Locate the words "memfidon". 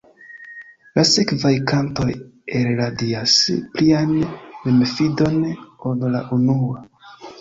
4.65-5.39